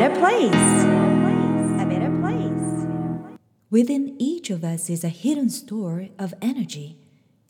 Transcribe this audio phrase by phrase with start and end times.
[0.00, 0.54] better place.
[1.82, 3.28] A better place.
[3.70, 6.96] Within each of us is a hidden store of energy,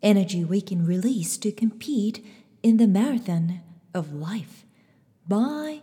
[0.03, 2.27] energy we can release to compete
[2.65, 3.61] in the marathon
[3.95, 4.67] of life.
[5.29, 5.83] By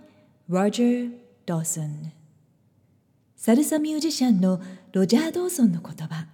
[0.49, 1.11] Roger
[1.45, 2.11] Dawson
[3.37, 4.59] サルサミュージシャンの
[4.91, 6.25] ロジャー・ドーソンの言葉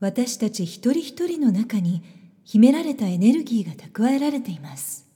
[0.00, 2.02] 私たち一人一人の中に
[2.42, 5.06] 秘められたエネルギーが蓄えられています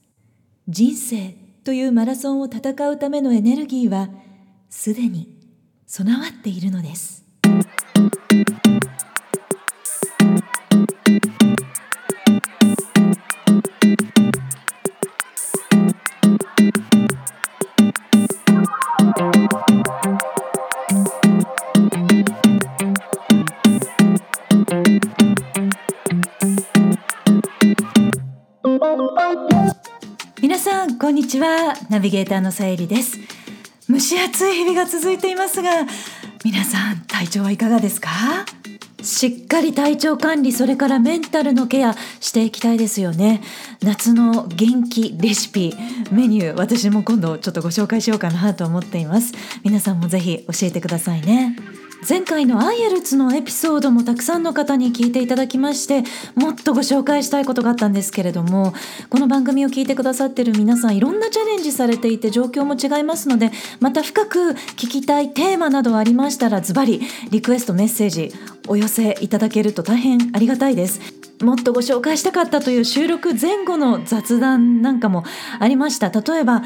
[0.69, 1.35] 人生
[1.67, 4.07] というマラソンを戦うためのエネルギーは
[4.69, 5.37] すでに
[5.85, 7.25] 備わっているのです。
[31.37, 33.19] ちはナビゲーターのさゆりです。
[33.87, 35.69] 蒸し暑い日々が続いていますが
[36.43, 38.09] 皆さん体調はいかがですか？
[39.03, 43.41] しっかり体調管理それからメンタルのケアしていきたいですよね。
[43.83, 45.75] 夏の元気レシピ
[46.11, 49.33] メニュー私も今度ちょっとご紹介しようかなと思っています。
[49.63, 51.55] 皆さんもぜひ教えてくださいね。
[52.07, 56.03] 前回のアイエルツのエピソードもたくさんの方に聞いていただきまして
[56.35, 58.73] もっとご紹介したいことがあったんですけれども
[59.09, 64.37] この番組を聞いてくださってる皆さんいろんなチャレンジされていて状況も違いますのでまた深く
[64.75, 68.31] 聞きたいテーマなどありましたらズバリリクエストメッセージ
[68.67, 70.99] お寄せいただけると大変ありがたいです。
[71.41, 75.23] もっとご紹介したかったという収録前後の雑談なんかも
[75.59, 76.09] ありました。
[76.09, 76.63] 例えば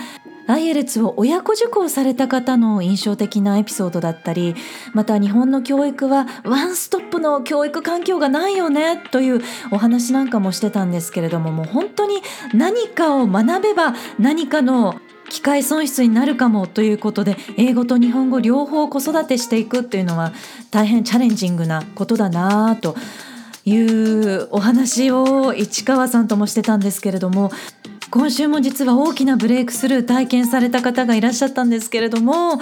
[0.52, 4.56] アイエルツを親子受講された方の印象的なエピソードだったり
[4.94, 12.22] また日本の教育はワンストップの教育環境がないよねというお話なんかもしてたんですけれどももう本当に
[12.54, 15.00] 何かを学べば何かの
[15.30, 20.34] 機会損失になるかもということで英語と日本語両方子育てしていくっていうのは
[20.70, 22.98] 大変チャレンジングなことだなと
[23.64, 27.52] いうお話を市川さんともしてたんですけれども
[28.12, 32.60] 今週も実は大きなブレイクスルー体験された方がいらっしゃったんですけれども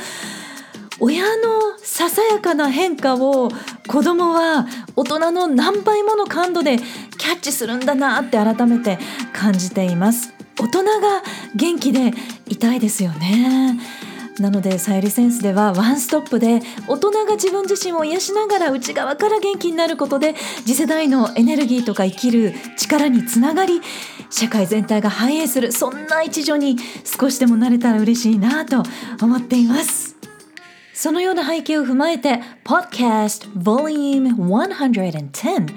[0.99, 3.49] 親のささやかな変化を
[3.87, 6.77] 子供は大人の何倍もの感度で
[7.17, 8.99] キャッチするんだなって改めて
[9.33, 10.33] 感じています。
[10.59, 11.23] 大人が
[11.55, 12.13] 元気で
[12.47, 13.79] いたいですよね。
[14.39, 23.81] なのでさゆりセンスではワンストップで大人が自分自身を癒しながら内側から元気になることで次世代のエネルギーとか生きる力につながり
[24.29, 28.83] 社会全体が反映するそんな一助に少しでもなれたら嬉しいなと
[29.21, 30.18] 思っています。
[30.99, 35.73] そのような背景を踏まえて Podcast Volume 110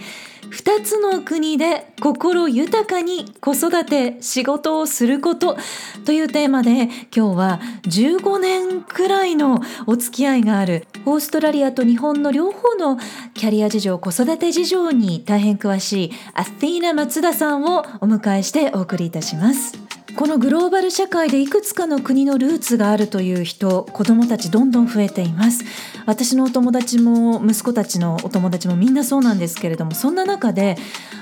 [0.50, 5.56] 2つの国で心豊かに子育て仕事をすること
[6.04, 12.98] というテーマで今日は15年くらいのお付き合いがあるオーストラリアと日本の両方の
[13.34, 20.01] キャリア事情子育て事情に大変詳しいアスティーナ松田さんをお迎えしてお送りいたします。
[20.16, 25.64] このグローバル社会でいくつかの国のルーツがあるという人子どもたちどんどん増えています。
[26.04, 30.76] 私のお友達も息子たちのお友達もみんなそうなんですけれどもそんな中で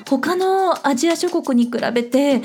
[0.09, 2.43] 他のアジア諸国に比べて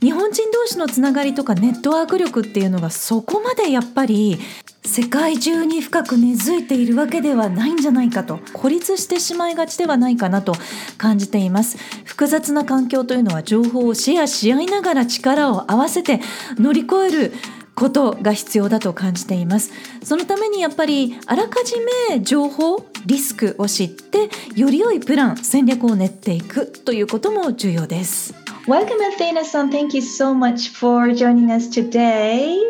[0.00, 4.38] 日本人同士のつながりとかネットワーク力っていうのがそこまでやっぱり
[4.84, 10.54] 世界中に深く根付いているわけではないんじゃないかと孤立してしまいがちではないかなと
[10.98, 11.78] 感じています。
[12.04, 16.20] 複雑な環境というのは情報をシェアし合いながら力を合わせて
[16.58, 17.32] 乗り越える
[17.74, 19.70] ことが必要だと感じています。
[20.02, 21.74] そのためにやっぱりあらかじ
[22.10, 28.41] め情報リスクを知ってより良いプラン戦略を練っていくということも重要です。
[28.68, 29.72] Welcome, Athena-san.
[29.72, 32.62] Thank you so much for joining us today.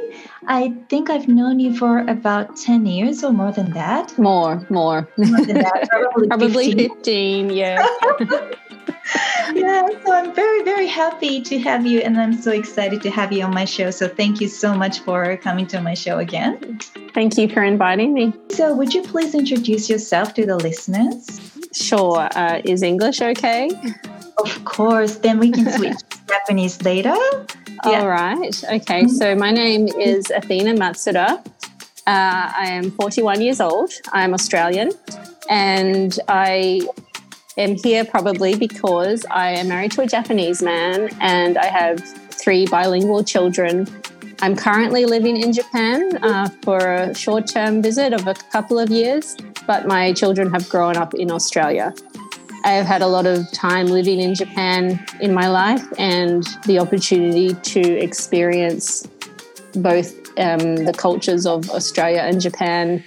[0.46, 4.16] I think I've known you for about 10 years or more than that.
[4.18, 5.06] More, more.
[5.18, 6.88] More than that, probably, Probably 15.
[6.88, 7.86] 15, yeah.
[9.52, 13.30] yeah, so I'm very, very happy to have you, and I'm so excited to have
[13.30, 13.90] you on my show.
[13.90, 16.78] So thank you so much for coming to my show again.
[17.12, 18.32] Thank you for inviting me.
[18.48, 21.38] So, would you please introduce yourself to the listeners?
[21.74, 22.28] Sure.
[22.34, 23.70] Uh, is English okay?
[24.42, 27.14] Of course, then we can switch to Japanese later.
[27.84, 28.00] Yeah.
[28.00, 28.64] All right.
[28.64, 29.06] Okay.
[29.08, 31.44] So my name is Athena Matsuda.
[32.06, 33.92] Uh, I am 41 years old.
[34.12, 34.90] I'm Australian.
[35.48, 36.82] And I
[37.56, 42.00] am here probably because I am married to a Japanese man and I have
[42.30, 43.86] three bilingual children.
[44.40, 48.90] I'm currently living in Japan uh, for a short term visit of a couple of
[48.90, 49.36] years,
[49.66, 51.94] but my children have grown up in Australia.
[52.63, 56.79] I have had a lot of time living in Japan in my life and the
[56.79, 59.07] opportunity to experience
[59.73, 63.03] both um, the cultures of Australia and Japan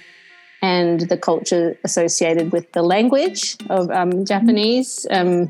[0.61, 5.07] and the culture associated with the language of um, Japanese.
[5.09, 5.49] Um,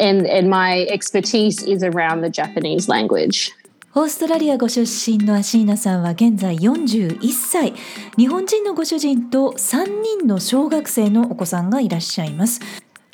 [0.00, 3.52] and, and my expertise is around the Japanese language.
[3.94, 7.74] オーストラリアご出身のアシーナさんは現在41歳
[8.16, 12.60] 日本人のご主人と3人の小学生のお子さんがいらっしゃいます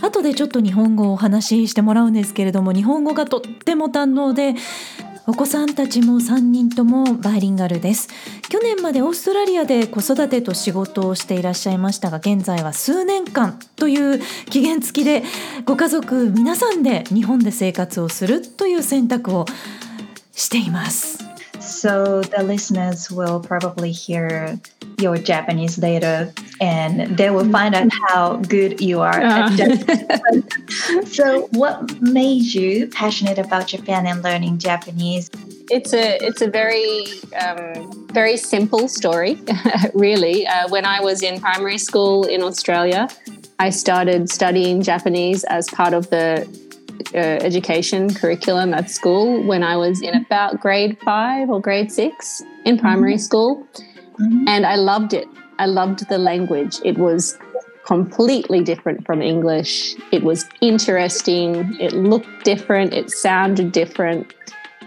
[0.02, 4.56] 後でちょっと日本語をお話ししてもらうんですけれども日本語がとっても堪能で
[5.28, 8.10] お子さんたちも3人ともバイリンガルです。
[8.50, 14.20] 去年までオーストラリアで子育てと仕事をしていらっしゃいましたが現在は数年間という
[14.50, 15.22] 期限付きで
[15.66, 19.46] ご家族皆さんで日本で生活をするという選択を
[20.34, 21.20] しています。
[21.60, 24.58] So the listeners will probably hear
[25.00, 26.32] your Japanese later
[26.62, 30.44] and they will find out how good you are at Japanese.
[31.18, 35.30] so what made you passionate about Japan and learning Japanese?
[35.72, 37.06] It's a it's a very
[37.40, 39.40] um, very simple story,
[39.94, 40.48] really.
[40.48, 43.08] Uh, when I was in primary school in Australia,
[43.60, 46.48] I started studying Japanese as part of the
[47.14, 52.42] uh, education curriculum at school when I was in about grade five or grade six
[52.66, 53.20] in primary mm-hmm.
[53.20, 53.68] school.
[54.20, 54.48] Mm-hmm.
[54.48, 55.28] And I loved it.
[55.60, 56.80] I loved the language.
[56.84, 57.38] It was
[57.86, 59.96] completely different from English.
[60.12, 61.76] It was interesting.
[61.80, 62.94] It looked different.
[62.94, 64.34] It sounded different.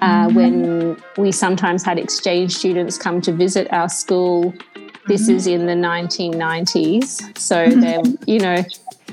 [0.00, 0.34] Uh, mm-hmm.
[0.34, 4.54] When we sometimes had exchange students come to visit our school,
[5.06, 5.36] this mm-hmm.
[5.36, 7.38] is in the 1990s.
[7.38, 8.64] So they're, you know,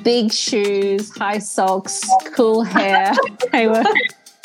[0.03, 2.01] big shoes, high socks,
[2.35, 3.13] cool hair.
[3.51, 3.83] they were,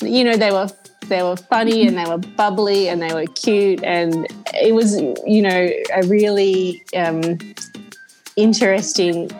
[0.00, 0.68] you know, they were
[1.08, 5.42] they were funny and they were bubbly and they were cute and it was, you
[5.42, 7.38] know, a really um,
[8.36, 9.30] interesting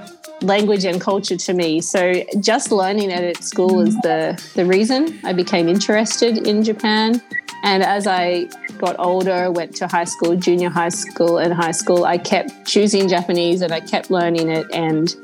[0.42, 1.80] language and culture to me.
[1.80, 7.22] So just learning it at school was the the reason I became interested in Japan.
[7.62, 12.04] And as I got older, went to high school, junior high school, and high school,
[12.04, 15.14] I kept choosing Japanese and I kept learning it and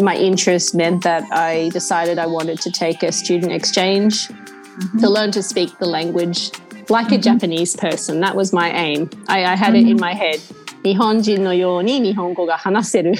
[0.00, 4.28] my interest meant that I decided I wanted to take a student exchange
[4.71, 4.99] mm-hmm.
[4.99, 6.51] to learn to speak the language
[6.89, 7.15] like mm-hmm.
[7.15, 8.19] a Japanese person.
[8.21, 9.09] That was my aim.
[9.27, 9.75] I, I had mm-hmm.
[9.75, 9.99] it in mm-hmm.
[9.99, 10.41] my head.
[10.83, 13.13] 日本人のように日本語が話せる、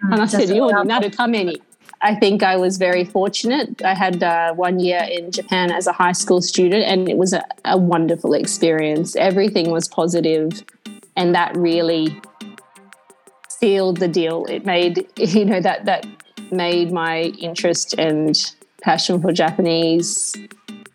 [0.00, 1.60] 話せるようになるために。
[2.02, 3.82] I think I was very fortunate.
[3.84, 7.34] I had uh, one year in Japan as a high school student, and it was
[7.34, 9.16] a, a wonderful experience.
[9.16, 10.64] Everything was positive,
[11.14, 12.18] and that really
[13.48, 14.46] sealed the deal.
[14.46, 16.06] It made you know that that
[16.50, 18.34] made my interest and
[18.80, 20.34] passion for Japanese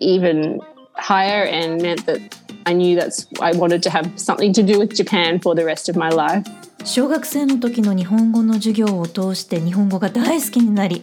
[0.00, 0.60] even
[0.94, 2.20] higher and meant that
[2.66, 5.88] I knew that's I wanted to have something to do with Japan for the rest
[5.88, 6.44] of my life.
[6.84, 11.02] 小学生の時の日本語の授業を通して日本語が大好きになり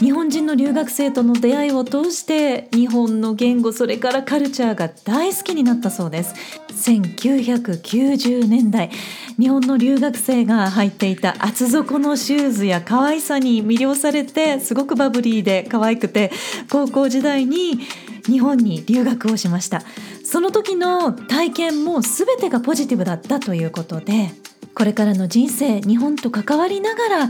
[0.00, 6.34] 日本人の留学生との出会いを通して日本の言語それからカルチャーが大好きになったそうです
[6.72, 8.90] 1990年代
[9.38, 16.32] 日本の留学生が履いていた厚底のシューズや可愛さに魅了されてすごくバブリーで可愛くて
[16.68, 17.78] 高校時代に
[18.26, 19.82] 日本に留学をしました
[20.24, 24.30] その時の体験も全てがポジティブだったということで
[24.74, 27.28] これからの人生日本と関わりながら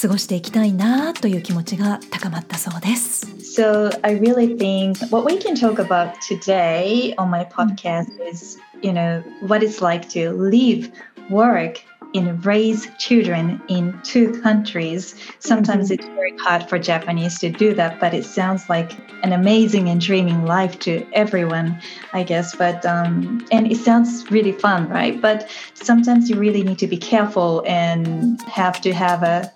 [0.00, 3.26] 過ごしていきたいなという気持ちが高まったそうです。
[3.56, 9.22] So I really think what we can talk about today on my podcast is, you know,
[9.46, 10.90] what it's like to live,
[11.30, 11.80] work
[12.14, 15.14] and raise children in two countries.
[15.38, 19.88] Sometimes it's very hard for Japanese to do that, but it sounds like an amazing
[19.88, 21.80] and dreaming life to everyone,
[22.12, 22.54] I guess.
[22.54, 25.20] But um, and it sounds really fun, right?
[25.20, 29.52] But sometimes you really need to be careful and have to have a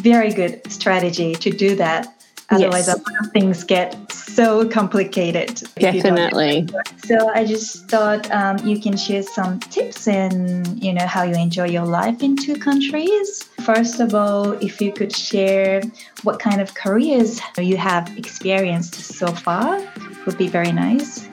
[0.00, 2.19] very good strategy to do that
[2.50, 2.96] Otherwise, yes.
[2.96, 5.62] a lot of things get so complicated.
[5.76, 6.68] Definitely.
[7.04, 11.34] So I just thought um, you can share some tips and you know how you
[11.34, 13.44] enjoy your life in two countries.
[13.64, 15.82] First of all, if you could share
[16.22, 19.80] what kind of careers you have experienced so far,
[20.26, 21.29] would be very nice.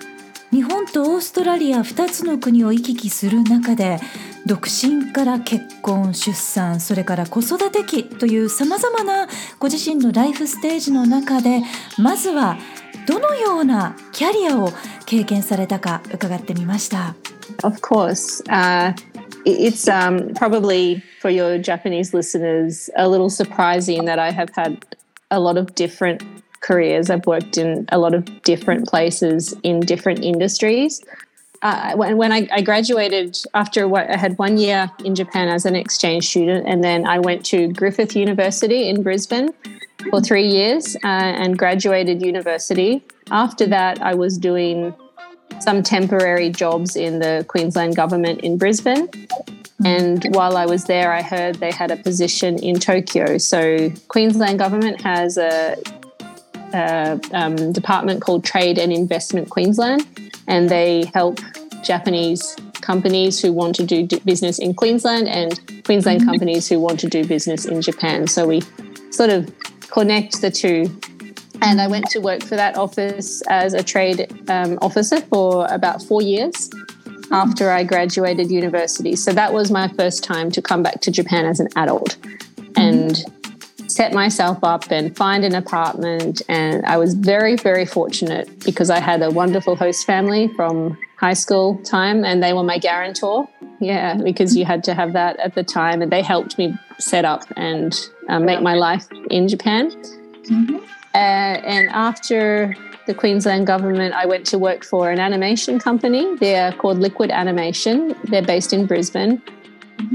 [0.52, 4.00] 日本とオーストラリア2つの国を行き来する中で
[4.46, 9.28] 独身から結婚出産それから子育て期というさまざまな
[9.60, 11.62] ご自身のライフステージの中で
[11.98, 12.58] まずは
[13.08, 14.72] どのようなキャリアを
[15.06, 17.16] 経験されたか伺ってみました。
[17.64, 18.94] Of course.、Uh
[19.46, 24.86] it's um, probably for your Japanese listeners a little surprising that I have had
[25.32, 26.22] a lot of different
[26.68, 27.10] careers.
[27.10, 31.02] I've worked in a lot of different places in different industries.
[31.62, 35.66] uh, when, when I, I, graduated after what I had one year in Japan as
[35.66, 39.50] an exchange student, and then I went to Griffith University in Brisbane
[40.12, 41.08] for three years uh,
[41.44, 43.02] and graduated university.
[43.32, 44.94] After that, I was doing
[45.60, 49.10] some temporary jobs in the Queensland government in Brisbane.
[49.84, 53.38] And while I was there, I heard they had a position in Tokyo.
[53.38, 55.76] So, Queensland government has a,
[56.74, 60.06] a um, department called Trade and Investment Queensland,
[60.48, 61.40] and they help
[61.84, 67.08] Japanese companies who want to do business in Queensland and Queensland companies who want to
[67.08, 68.28] do business in Japan.
[68.28, 68.62] So, we
[69.12, 69.50] sort of
[69.90, 70.90] connect the two
[71.62, 76.04] and I went to work for that office as a trade um, officer for about
[76.04, 76.70] four years
[77.32, 79.16] after I graduated university.
[79.16, 82.18] So that was my first time to come back to Japan as an adult
[82.76, 83.24] and
[83.88, 86.42] set myself up and find an apartment.
[86.48, 91.34] And I was very, very fortunate because I had a wonderful host family from high
[91.34, 93.48] school time and they were my guarantor.
[93.80, 96.02] Yeah, because you had to have that at the time.
[96.02, 99.92] And they helped me set up and uh, make my life in Japan.
[99.92, 100.78] Mm-hmm.
[101.14, 102.76] Uh, and after
[103.08, 106.36] the Queensland government, I went to work for an animation company.
[106.36, 108.16] They're called Liquid Animation.
[108.26, 109.42] They're based in Brisbane.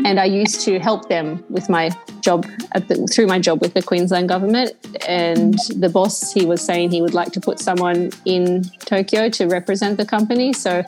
[0.04, 3.82] And I used to help them with my job the, through my job with the
[3.82, 4.72] Queensland government.
[5.08, 9.46] And the boss, he was saying he would like to put someone in Tokyo to
[9.46, 10.52] represent the company.
[10.52, 10.84] So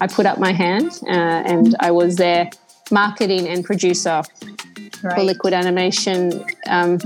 [0.00, 2.50] I put up my hand uh, and I was their
[2.90, 4.22] marketing and producer
[5.02, 5.16] right.
[5.16, 6.98] for Liquid Animation, um,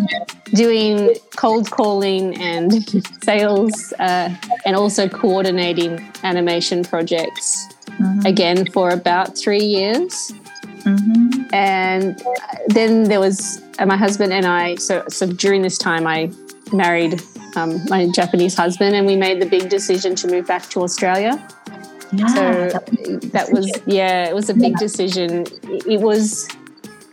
[0.54, 2.72] doing cold calling and
[3.24, 4.34] sales, uh,
[4.64, 8.26] and also coordinating animation projects mm-hmm.
[8.26, 10.32] again for about three years.
[10.80, 11.54] Mm-hmm.
[11.54, 12.22] And
[12.68, 14.76] then there was uh, my husband and I.
[14.76, 16.30] So, so during this time, I
[16.72, 17.20] married
[17.56, 21.46] um, my Japanese husband, and we made the big decision to move back to Australia.
[22.12, 22.68] Yeah, so
[23.28, 24.78] that was yeah, it was a big yeah.
[24.78, 25.46] decision.
[25.62, 26.48] It was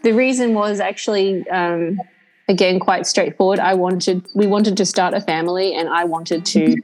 [0.04, 2.00] the reason was actually um,
[2.48, 3.60] again quite straightforward.
[3.60, 6.78] I wanted we wanted to start a family, and I wanted to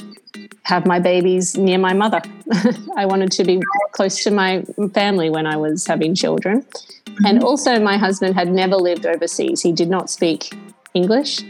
[0.64, 2.22] have my babies near my mother.
[2.98, 3.62] I wanted to be
[3.92, 4.64] close to my
[4.94, 6.62] family when I was having children.
[6.62, 7.26] Mm-hmm.
[7.26, 9.62] And also, my husband had never lived overseas.
[9.62, 10.54] He did not speak
[10.94, 11.44] English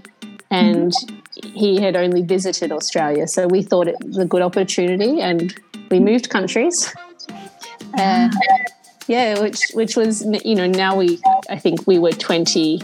[0.49, 1.49] and mm-hmm.
[1.53, 3.27] he had only visited Australia.
[3.27, 5.53] So we thought it was a good opportunity and
[5.89, 6.93] we moved countries.
[7.97, 8.29] Uh,
[9.07, 12.81] yeah, which which was you know now we I think we were 20,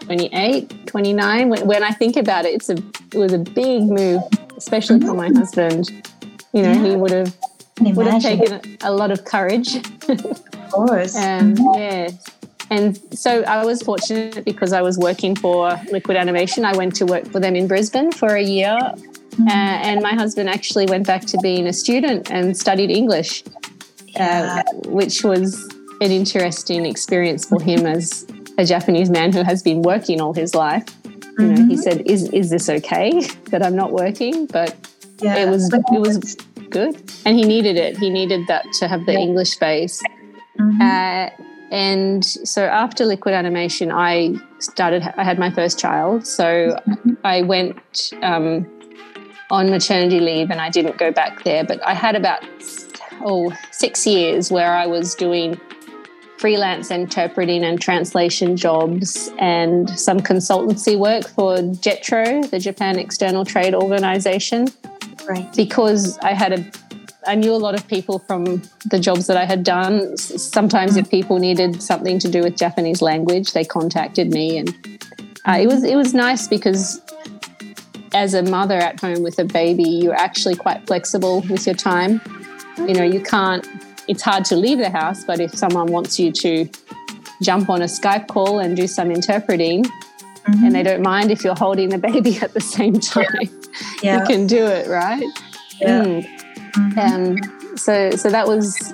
[0.00, 1.48] 28, 29.
[1.48, 2.76] When, when I think about it, it's a
[3.12, 4.22] it was a big move,
[4.62, 5.90] especially for my husband.
[6.52, 6.84] You know, yeah.
[6.86, 7.36] he would have
[7.80, 9.76] would have taken a lot of courage.
[10.08, 11.16] of course.
[11.16, 12.10] um, yeah.
[12.70, 16.64] And so I was fortunate because I was working for Liquid Animation.
[16.64, 18.78] I went to work for them in Brisbane for a year.
[18.78, 19.48] Mm-hmm.
[19.48, 23.44] Uh, and my husband actually went back to being a student and studied English
[24.16, 25.64] uh, which was
[26.00, 28.26] an interesting experience for him as
[28.58, 30.84] a Japanese man who has been working all his life.
[31.42, 31.70] You know, mm-hmm.
[31.70, 33.20] he said, "Is is this okay
[33.50, 34.74] that I'm not working?" But
[35.20, 35.36] yeah.
[35.36, 36.36] it was it was
[36.70, 36.94] good,
[37.24, 37.98] and he needed it.
[37.98, 39.18] He needed that to have the yeah.
[39.18, 40.02] English base.
[40.58, 40.80] Mm-hmm.
[40.80, 45.02] Uh, and so after Liquid Animation, I started.
[45.16, 47.14] I had my first child, so mm-hmm.
[47.24, 48.66] I went um,
[49.50, 51.64] on maternity leave, and I didn't go back there.
[51.64, 52.42] But I had about
[53.24, 55.60] oh, six years where I was doing
[56.42, 63.76] freelance interpreting and translation jobs and some consultancy work for JETRO, the Japan External Trade
[63.76, 64.66] Organization.
[65.28, 65.48] Right.
[65.54, 66.64] Because I had a
[67.28, 70.16] I knew a lot of people from the jobs that I had done.
[70.16, 74.70] Sometimes, if people needed something to do with Japanese language, they contacted me, and
[75.46, 77.00] uh, it was it was nice because
[78.14, 82.20] as a mother at home with a baby, you're actually quite flexible with your time.
[82.78, 83.64] You know, you can't,
[84.12, 86.68] it's hard to leave the house, but if someone wants you to
[87.40, 90.64] jump on a Skype call and do some interpreting, mm-hmm.
[90.64, 93.24] and they don't mind if you're holding the baby at the same time,
[94.02, 94.20] yeah.
[94.20, 95.24] you can do it, right?
[95.80, 96.04] Yeah.
[96.04, 96.38] Mm.
[96.72, 96.98] Mm-hmm.
[96.98, 98.92] Um, so, so that was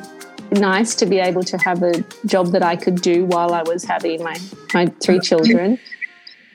[0.53, 3.83] nice to be able to have a job that I could do while I was
[3.83, 4.37] having my,
[4.73, 5.81] my three children.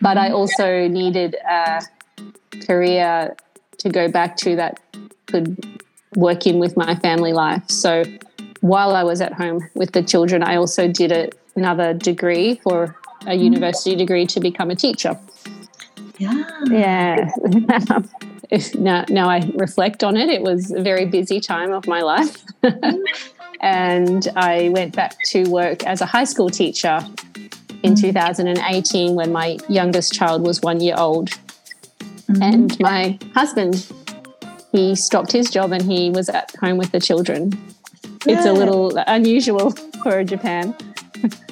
[0.02, 1.82] But I also needed a
[2.66, 3.36] career
[3.80, 4.80] to go back to that
[5.26, 5.82] could
[6.16, 7.70] work in with my family life.
[7.70, 8.06] So
[8.64, 12.96] while I was at home with the children, I also did a, another degree for
[13.28, 15.20] a university degree to become a teacher.
[16.18, 16.46] Yeah.
[16.68, 17.30] Yeah.
[18.76, 22.42] now, now I reflect on it, it was a very busy time of my life.
[23.60, 27.06] and I went back to work as a high school teacher
[27.84, 28.02] in mm.
[28.02, 31.32] 2018 when my youngest child was one year old.
[32.30, 32.42] Mm-hmm.
[32.42, 33.92] And my husband
[34.72, 37.52] he stopped his job and he was at home with the children.
[38.26, 38.38] Yeah.
[38.38, 39.72] It's a little unusual
[40.04, 40.76] for Japan.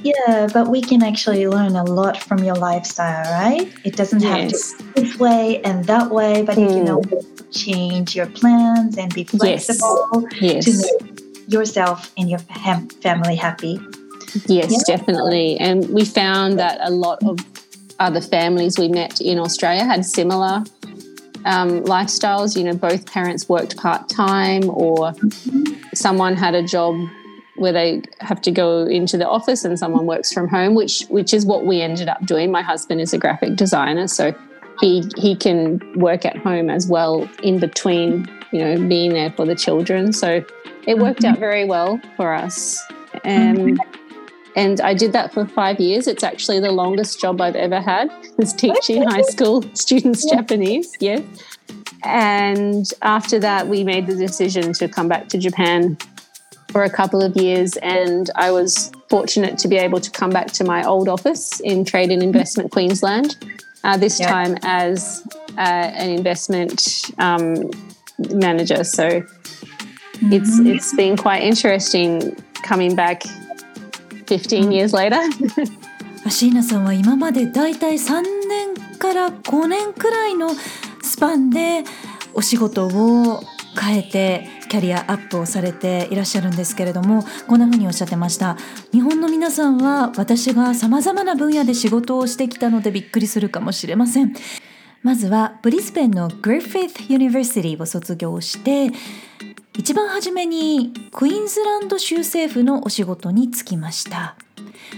[0.04, 3.72] yeah, but we can actually learn a lot from your lifestyle, right?
[3.86, 4.74] It doesn't have yes.
[4.74, 6.76] to be this way and that way, but mm.
[6.76, 7.02] you know,
[7.52, 10.66] change your plans and be flexible yes.
[10.66, 13.80] to make yourself and your fam- family happy.
[14.46, 14.98] Yes, Yeah.
[14.98, 15.58] definitely.
[15.58, 17.40] And we found that a lot of
[18.00, 20.64] other families we met in Australia had similar
[21.46, 22.58] um, lifestyles.
[22.58, 25.14] You know, both parents worked part time, or
[25.94, 26.96] someone had a job
[27.56, 31.34] where they have to go into the office and someone works from home, which which
[31.34, 32.52] is what we ended up doing.
[32.52, 34.34] My husband is a graphic designer, so
[34.80, 39.46] he he can work at home as well in between, you know, being there for
[39.46, 40.12] the children.
[40.14, 40.44] So
[40.88, 42.82] it worked out very well for us.
[43.24, 43.78] Um,
[44.56, 46.08] and I did that for five years.
[46.08, 50.96] It's actually the longest job I've ever had is teaching high school students Japanese.
[51.00, 51.22] Yes.
[52.05, 55.97] And after that, we made the decision to come back to Japan
[56.71, 57.77] for a couple of years.
[57.79, 61.85] And I was fortunate to be able to come back to my old office in
[61.85, 63.37] Trade and Investment Queensland,
[63.85, 64.31] uh, this Yeah.
[64.31, 65.23] time as
[65.57, 67.71] uh, an investment um,
[68.33, 68.85] manager.
[68.85, 69.23] So
[70.23, 73.23] it's it's been quite interesting coming back
[74.27, 75.21] 15 years later.
[76.25, 80.59] アシーナさんは今までだいたい3年から5年くらいのス
[81.22, 81.84] パンで
[82.34, 83.44] お仕事を
[83.80, 88.58] 変えてキャリアアップをされていらっしゃるんですけれどもこんな風におっしゃってました。
[88.92, 94.34] 日本の皆さんは私がさまざまな分野で仕事をしてきたのでびっくりするかもしれません。
[95.04, 98.92] まずはブリスベンのグリフィス・ユニバーシティを卒業して
[99.78, 104.36] 一番初めにクイーンズランド州政府のお仕事に就きました。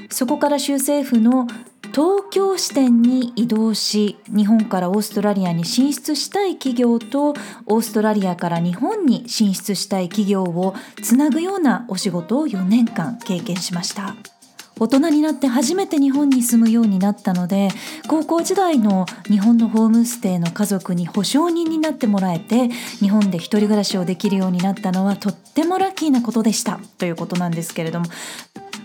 [0.10, 1.48] そこから州政府の
[1.94, 7.36] 東京支店に移動し日本からオーストラリアに進出したい企業と
[7.68, 10.74] オーストラリアから日本に進出したい企業を
[11.04, 14.16] つなぐようなお仕事を4年間経験しました。
[14.80, 17.70] 大人になって初めて日本に住むようになったので
[18.08, 22.70] 高校時代の日本のホームステイの家族に保証人になってもらえて
[23.00, 26.80] 日本で一人暮らしをできるようになったのはとってもラッキーなことでした。
[26.98, 28.08] ということなんですけれども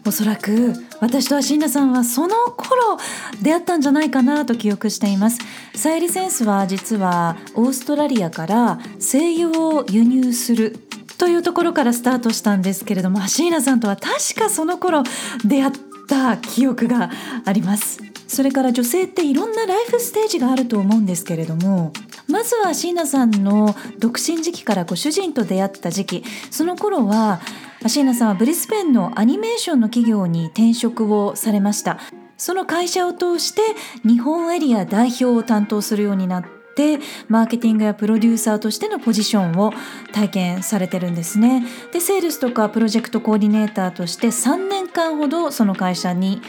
[0.08, 2.96] おそらく私とアシンナさんはその頃
[3.42, 5.38] 出会ったんじゃないかなと記憶しています。
[5.74, 10.78] サイリセンスは実はオーストラリアから精油を輸入する
[11.18, 15.02] というところからスタートしたんですけれどもアシーナさんとは確かその頃
[15.44, 15.72] 出会っ
[16.08, 17.10] た記憶が
[17.44, 18.00] あります。
[18.26, 21.92] それから女性っていろんなライフステージがあると思うんですけれども
[22.28, 27.40] まずは椎名さんの独身時期からご主人と出会った時期その頃は
[27.86, 31.98] 椎名さんはブリスベンのアニメーションの企業に転職をされました。
[32.36, 33.62] その会社を通して
[34.06, 36.44] 日本エリア代表を担当するようになっ
[36.76, 39.72] てマーケティングやプロデューサーとしてのポジションを
[40.12, 41.64] 体験されてるんですね。
[41.92, 46.40] でセールスとかプロジェクトコーディネーターとして3年間ほどその会社に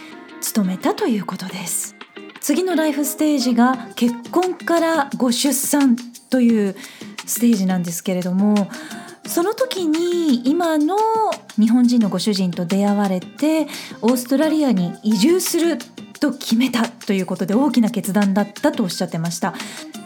[0.42, 1.96] 勤めたということです。
[2.40, 5.96] 次のライフステージが結婚からご出産
[6.30, 6.76] という
[7.26, 8.70] ステージなんですけれども
[9.30, 10.98] その時に今の
[11.56, 13.68] 日本人のご主人と出会われて
[14.02, 15.78] オーストラリアに移住する
[16.20, 19.54] と決めたということで大きな決断だったとおっしゃってました。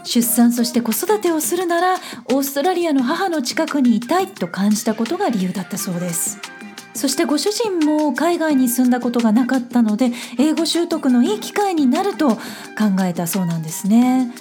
[0.03, 6.39] 出産そして子育てをするならオーストラリアの母の近くにいたいと感じたことが理由だったそうです。
[6.93, 12.37] そしてご主人も海外に住んだことがなかったので英語習得のいい機会になると考
[13.03, 14.31] えたそうなんですね。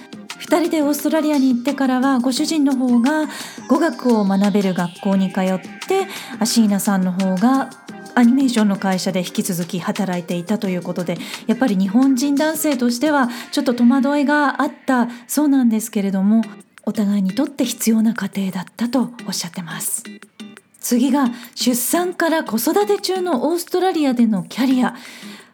[0.42, 3.28] 2人でオーストラリアに行ってからはご主人の方が
[3.68, 5.44] 語学を学べる学校に通っ
[5.86, 6.06] て
[6.40, 7.70] アシーナさんの方が
[8.14, 16.42] アニメーションの会社で引き続き働いていたということでやっぱり日本人男性としてはちょっと戸惑いがあったそうなんですけれども
[16.84, 20.02] お互いにとって必要な過程だったとおっしゃってます。
[20.80, 24.96] 次が出産から子育て中のオーストラリアでのキャリア。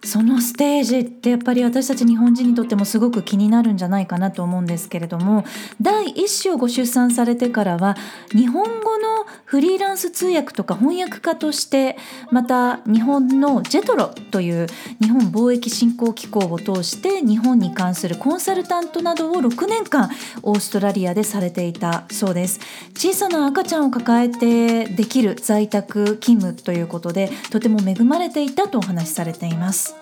[0.08, 5.44] そのステージってやっぱり私たち日本人にとってもすごく気になるんじゃないかなと思うんですけれども
[5.82, 7.94] 第一子をご出産されてからは
[8.32, 11.98] 日本語のフリーランス通訳とか翻訳家として
[12.30, 14.66] また日本のジェトロという
[15.02, 20.08] 日本貿易振興機構を通して日本に関するコンサルタントなどを6年間
[20.42, 22.60] オーストラリアでされていたそうです。
[22.96, 29.97] 小さな赤ちゃんを抱えてできる在宅勤務ということでとても恵まれていたとお話しされています。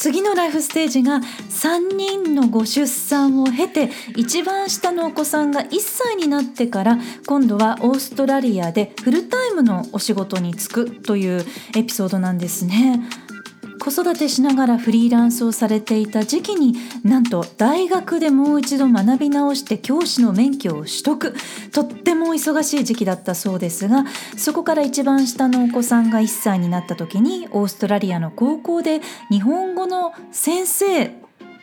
[0.00, 11.44] 次のライフステージが3人のご出産を経て一番下のお子さんが1歳になってから今度はオーストラリアでフルタイムのお仕事に就くという
[11.76, 13.00] エピソードなんですね。
[13.80, 21.34] 子育てしながらフリーランスをされていた時期になんと大学でもう一度学び直して教師の免許を取得
[21.72, 24.04] とっても忙しい時期だったそうですが
[24.36, 31.10] そこから一番下のお子さんが1歳になった時にオーストラリアの高校で日本語の先生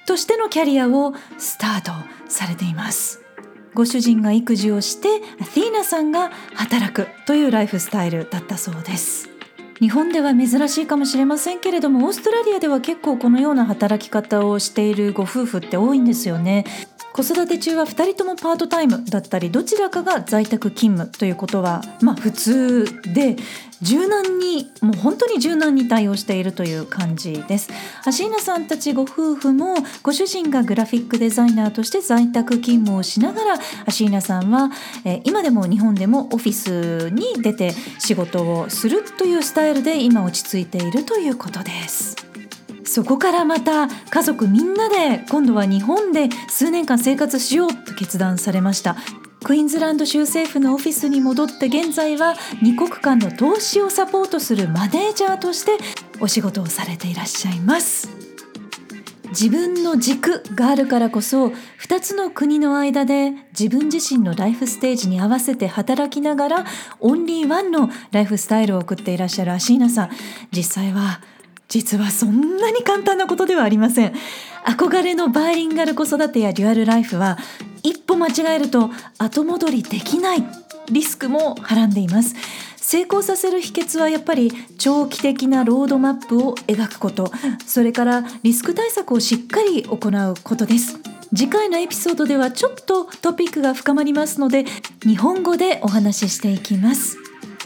[0.08, 1.92] としてのキャリアをスタート
[2.28, 3.22] されています。
[3.78, 5.08] ご主人が育児をして
[5.40, 9.37] アティーナさんが働くというライフスタイルだったそうです
[9.80, 16.66] 日本では珍しいかもしれませんけれどもオーストラリアでは結構このような働き方をしているご夫婦って多いんですよね。
[17.18, 23.36] 子育て中は2人ともパートタイムだったりどちらかが在宅勤務ということはまあ普通で
[23.82, 27.70] 柔軟にもう本当に柔軟に対応しているという感じです。
[28.06, 33.54] アシーナさんたちご夫婦もご主人がグラフィックデザイナーとして在宅勤務をしながら
[33.88, 34.70] アシーナさんは、
[35.04, 42.27] え今でも日本でもオフィスに出て仕事をするというスタイルで今落ち着いているということです。
[42.88, 48.96] そこからまた家族みんなで今度は日本で数年間生活しようと決断されました。
[49.44, 55.78] クイーンズランド州政府のオフィスに戻って現在は2国間の投資をサポートするマネージャーとして
[56.20, 58.10] お仕事をされていらっしゃいます。
[59.30, 61.48] 自分の軸があるからこそ
[61.82, 66.66] 2つの国の間で自分自身のライフステージに合わせて働きながら
[67.02, 70.10] オンリーワンのライフスタイルを送っていらっしゃるアシーナさん。
[70.52, 71.22] 実際は
[71.68, 74.14] 実はそんなに簡単なことではありません。
[74.66, 77.38] 憧れのバイリンガル子育てやデュアルライフは
[77.84, 80.44] 一歩間違えると後戻りできない
[80.90, 82.36] リスクもはらんでいます。
[82.78, 87.32] 成功させる秘訣はやっぱり長期的なロードマップを描くこと。
[87.66, 90.98] それからリスク対策をしっかり行うことです。
[91.36, 94.64] 次回のエピソードではちょっとトピックが深まりますので
[95.06, 97.18] 日本語でお話ししていきます。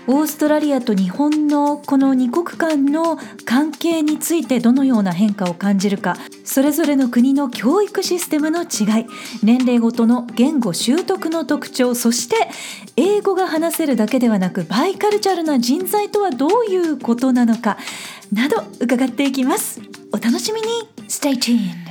[0.07, 9.05] オーストラリアと日本のこの2国間の関係についてどのような変化を感じるかそれぞれの国の教育システムの違い
[9.43, 12.35] 年齢ごとの言語習得の特徴そして
[12.95, 17.77] 英語が話せるだけではなくバイカルチャルな人材とはどういうことなのか
[18.33, 19.81] など伺っていきます。
[20.13, 20.67] お楽しみに。
[21.07, 21.90] Stay tuned.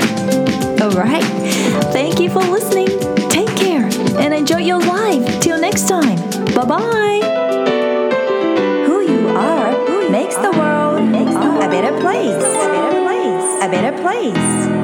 [0.91, 1.23] Alright,
[1.93, 2.87] thank you for listening.
[3.29, 5.39] Take care and enjoy your life.
[5.39, 6.17] Till next time.
[6.53, 7.21] Bye bye.
[8.87, 12.43] Who you are who makes the world a better place.
[12.43, 13.63] A better place.
[13.63, 14.80] A better place.